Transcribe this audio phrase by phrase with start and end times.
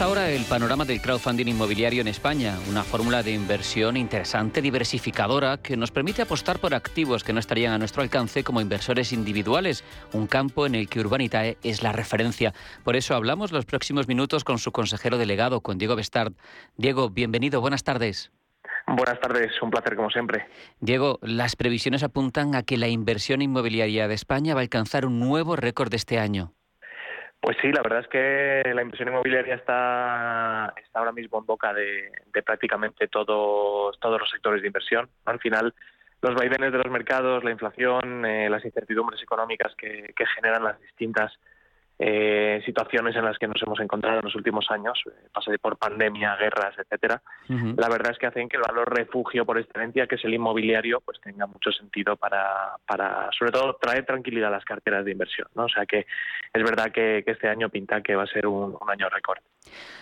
[0.00, 5.76] Ahora el panorama del crowdfunding inmobiliario en España, una fórmula de inversión interesante, diversificadora, que
[5.76, 10.28] nos permite apostar por activos que no estarían a nuestro alcance como inversores individuales, un
[10.28, 12.54] campo en el que Urbanitae es la referencia.
[12.84, 16.32] Por eso hablamos los próximos minutos con su consejero delegado, con Diego Bestard.
[16.76, 18.30] Diego, bienvenido, buenas tardes.
[18.86, 20.46] Buenas tardes, un placer como siempre.
[20.78, 25.18] Diego, las previsiones apuntan a que la inversión inmobiliaria de España va a alcanzar un
[25.18, 26.54] nuevo récord este año.
[27.40, 31.72] Pues sí, la verdad es que la inversión inmobiliaria está, está ahora mismo en boca
[31.72, 32.10] de,
[32.44, 35.08] prácticamente todos, todos los sectores de inversión.
[35.24, 35.72] Al final,
[36.20, 40.80] los vaivenes de los mercados, la inflación, eh, las incertidumbres económicas que, que generan las
[40.80, 41.38] distintas
[41.98, 46.36] eh, situaciones en las que nos hemos encontrado en los últimos años, eh, por pandemia,
[46.36, 50.24] guerras, etcétera, la verdad es que hacen que el valor refugio por excelencia, que es
[50.24, 55.04] el inmobiliario, pues tenga mucho sentido para, para sobre todo, traer tranquilidad a las carteras
[55.04, 55.48] de inversión.
[55.54, 55.64] ¿no?
[55.64, 56.06] O sea que
[56.52, 59.38] es verdad que, este año pinta que va a ser un, año récord.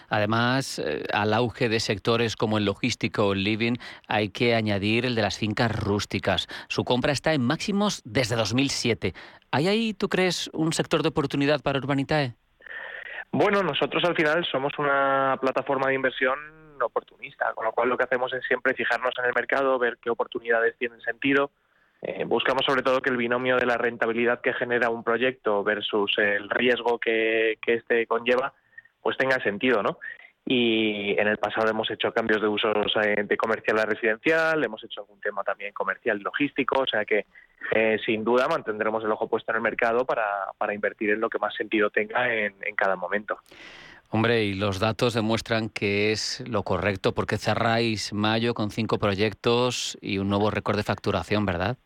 [0.09, 3.75] Además, eh, al auge de sectores como el logístico o el living,
[4.09, 6.47] hay que añadir el de las fincas rústicas.
[6.69, 9.15] Su compra está en máximos desde 2007.
[9.51, 12.35] ¿Hay ahí, tú crees, un sector de oportunidad para Urbanitae?
[13.33, 16.39] Bueno, nosotros al final somos una plataforma de inversión
[16.81, 20.11] oportunista, con lo cual lo que hacemos es siempre fijarnos en el mercado, ver qué
[20.11, 21.51] oportunidades tienen sentido.
[22.03, 26.13] Eh, buscamos sobre todo que el binomio de la rentabilidad que genera un proyecto versus
[26.19, 28.53] el riesgo que, que este conlleva,
[29.07, 30.01] pues tenga sentido, ¿no?
[30.49, 35.01] y en el pasado hemos hecho cambios de usos de comercial a residencial, hemos hecho
[35.01, 37.27] algún tema también comercial y logístico, o sea que
[37.73, 40.25] eh, sin duda mantendremos el ojo puesto en el mercado para,
[40.57, 43.39] para invertir en lo que más sentido tenga en, en cada momento.
[44.11, 49.98] Hombre, y los datos demuestran que es lo correcto porque cerráis mayo con cinco proyectos
[50.01, 51.77] y un nuevo récord de facturación, ¿verdad?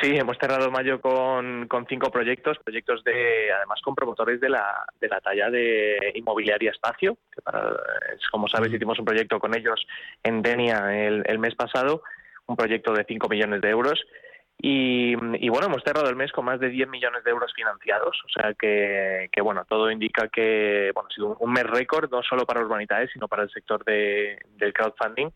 [0.00, 4.86] Sí, hemos cerrado mayo con, con, cinco proyectos, proyectos de, además con promotores de la,
[5.00, 7.76] de la talla de Inmobiliaria Espacio, que para,
[8.30, 9.84] como sabes hicimos un proyecto con ellos
[10.22, 12.02] en Denia el, el mes pasado,
[12.46, 14.00] un proyecto de 5 millones de euros.
[14.60, 18.20] Y, y, bueno, hemos cerrado el mes con más de 10 millones de euros financiados,
[18.24, 22.22] o sea que, que bueno, todo indica que bueno, ha sido un mes récord, no
[22.22, 25.30] solo para Urbanitae, sino para el sector de, del crowdfunding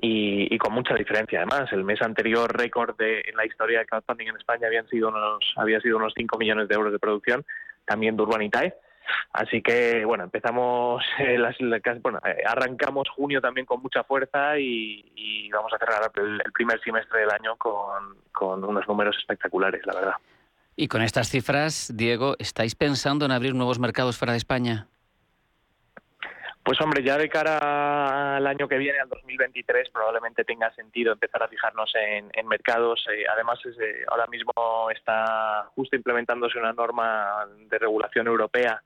[0.00, 1.72] y, con mucha diferencia además.
[1.72, 5.52] El mes anterior récord de, en la historia de crowdfunding en España habían sido unos,
[5.56, 7.44] había sido unos 5 millones de euros de producción,
[7.84, 8.74] también de Urbanitae.
[9.32, 11.56] Así que bueno, empezamos, eh, las,
[12.02, 16.78] bueno, eh, arrancamos junio también con mucha fuerza y, vamos a cerrar el, el, primer
[16.82, 20.14] semestre del año con, con unos números espectaculares, la verdad.
[20.74, 24.88] Y con estas cifras, Diego, ¿estáis pensando en abrir nuevos mercados fuera de España?
[26.66, 31.40] Pues hombre, ya de cara al año que viene, al 2023, probablemente tenga sentido empezar
[31.40, 33.06] a fijarnos en, mercados.
[33.08, 34.52] Eh, además, eh, ahora mismo
[34.90, 38.82] está justo implementándose una norma de regulación europea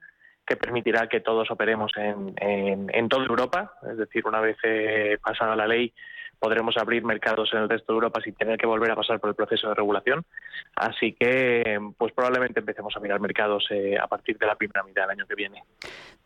[0.46, 3.72] que permitirá que todos operemos en, en, toda Europa.
[3.90, 5.94] Es decir, una vez eh, pasada la ley,
[6.40, 9.30] podremos abrir mercados en el resto de Europa sin tener que volver a pasar por
[9.30, 10.24] el proceso de regulación.
[10.74, 15.02] Así que, pues probablemente empecemos a mirar mercados eh, a partir de la primera mitad
[15.02, 15.62] del año que viene.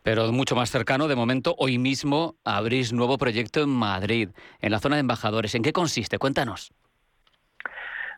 [0.01, 4.29] Pero mucho más cercano, de momento, hoy mismo abrís nuevo proyecto en Madrid,
[4.61, 5.53] en la zona de embajadores.
[5.53, 6.17] ¿En qué consiste?
[6.17, 6.71] Cuéntanos.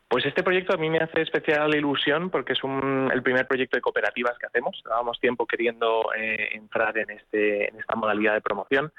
[0.10, 3.82] Pues este proyecto a mí me hace especial ilusión porque es el primer proyecto de
[3.82, 4.82] cooperativas que hacemos.
[4.84, 8.94] Llevábamos tiempo queriendo eh, entrar en, este, en esta modalidad de promoción.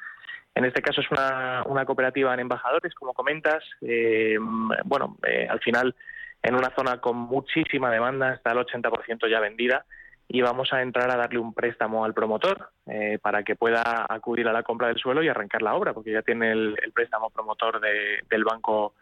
[0.58, 3.62] En este caso es una, una cooperativa en embajadores, como comentas.
[3.80, 4.36] Eh,
[4.84, 5.94] bueno, eh, al final
[6.42, 9.86] en una zona con muchísima demanda, está el 80% ya vendida
[10.26, 14.48] y vamos a entrar a darle un préstamo al promotor eh, para que pueda acudir
[14.48, 17.80] a la compra del suelo y arrancar la obra, porque ya tiene el, préstamo promotor
[17.80, 18.94] del banco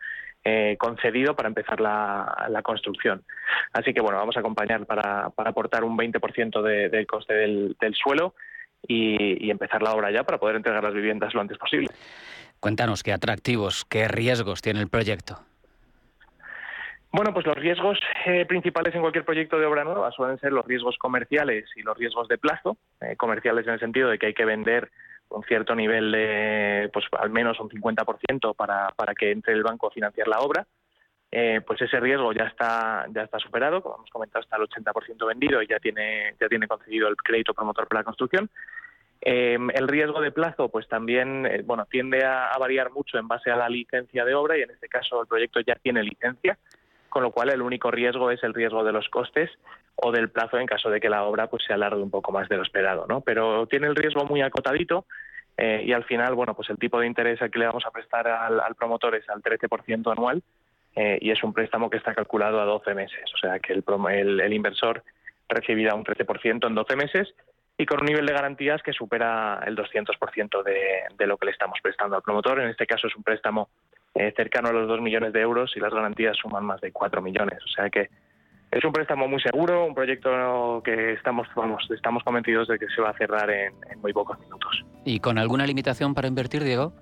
[0.79, 3.25] concedido para empezar la, construcción.
[3.73, 8.35] Así que bueno, vamos a acompañar para, aportar un 20% de, del coste del suelo
[8.87, 11.89] y, empezar la obra ya para poder entregar las viviendas lo antes posible.
[12.61, 15.39] Cuéntanos qué atractivos, qué riesgos tiene el proyecto.
[17.13, 20.67] Bueno, pues los riesgos eh, principales en cualquier proyecto de obra nueva suelen ser los
[20.67, 24.35] riesgos comerciales y los riesgos de plazo, eh, comerciales en el sentido de que hay
[24.35, 24.91] que vender
[25.29, 29.89] un cierto nivel de, pues al menos un 50% para, para que entre el banco
[29.89, 30.67] a financiar la obra,
[31.33, 35.27] eh, pues ese riesgo ya está ya está superado, como hemos comentado, está el 80%
[35.27, 38.51] vendido y ya tiene ya tiene concedido el crédito promotor para la construcción.
[39.21, 43.51] Eh, el riesgo de plazo, pues también, eh, bueno, tiende a, variar mucho en base
[43.51, 46.59] a la licencia de obra y en este caso el proyecto ya tiene licencia,
[47.09, 49.51] con lo cual el único riesgo es el riesgo de los costes
[49.97, 52.49] o del plazo en caso de que la obra pues se alargue un poco más
[52.49, 53.21] de lo esperado, ¿no?
[53.23, 55.07] Pero tiene el riesgo muy acotadito
[55.57, 57.91] eh, y al final, bueno, pues el tipo de interés al que le vamos a
[57.91, 60.43] prestar al, promotor es al 13% anual
[60.97, 63.85] eh, y es un préstamo que está calculado a 12 meses, o sea que el,
[64.41, 65.03] el, inversor
[65.49, 67.35] recibirá un 13% en 12 meses
[67.79, 70.79] y con un nivel de garantías que supera el 200% de,
[71.17, 72.61] de lo que le estamos prestando al promotor.
[72.61, 73.69] En este caso es un préstamo
[74.15, 77.21] eh, cercano a los 2 millones de euros y las garantías suman más de 4
[77.21, 77.59] millones.
[77.63, 78.09] O sea que
[78.71, 83.03] es un préstamo muy seguro, un proyecto que estamos, vamos, estamos convencidos de que se
[83.03, 84.85] va a cerrar en, muy pocos minutos.
[85.05, 86.95] ¿Y con alguna limitación para invertir, Diego?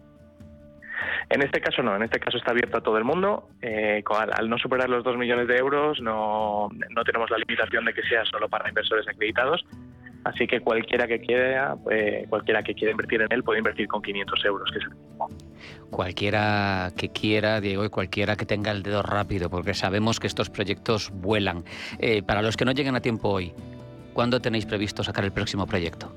[1.30, 3.48] En este caso no, en este caso está abierto a todo el mundo.
[3.62, 7.94] Eh, al, no superar los 2 millones de euros no, no tenemos la limitación de
[7.94, 9.64] que sea solo para inversores acreditados,
[10.24, 14.00] Así que cualquiera que quiera, eh, cualquiera que quiera invertir en él puede invertir con
[14.00, 15.28] 500 euros, que es el mínimo.
[15.90, 20.48] Cualquiera que quiera, Diego, y cualquiera que tenga el dedo rápido, porque sabemos que estos
[20.48, 21.64] proyectos vuelan.
[21.98, 23.52] Eh, para los que no lleguen a tiempo hoy,
[24.14, 26.10] ¿cuándo tenéis previsto sacar el próximo proyecto?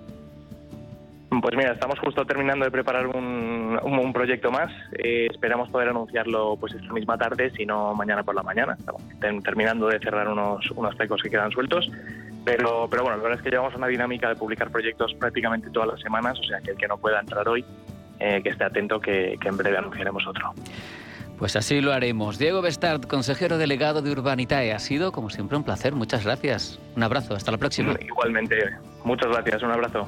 [1.29, 4.71] Pues mira, estamos justo terminando de preparar un, un, proyecto más.
[4.97, 8.75] Eh, esperamos poder anunciarlo pues esta misma tarde, si no mañana por la mañana.
[8.77, 9.01] Estamos
[9.43, 11.89] terminando de cerrar unos, unos pecos que quedan sueltos
[12.47, 15.89] pero, pero bueno, la verdad es que llevamos una dinámica de publicar proyectos prácticamente todas
[15.89, 17.65] las semanas, o sea que el que no pueda entrar hoy,
[18.21, 20.53] eh, que esté atento que, en breve anunciaremos otro.
[21.37, 22.39] Pues así lo haremos.
[22.39, 25.93] Diego Bestard, consejero delegado de Urbanitae, ha sido como siempre un placer.
[25.93, 26.79] Muchas gracias.
[26.95, 27.95] Un abrazo, hasta la próxima.
[27.99, 28.57] Igualmente,
[29.03, 30.07] muchas gracias, un abrazo.